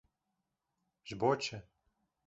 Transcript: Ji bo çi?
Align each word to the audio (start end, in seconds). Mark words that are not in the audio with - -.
Ji 1.05 1.13
bo 1.19 1.31
çi? 1.41 1.57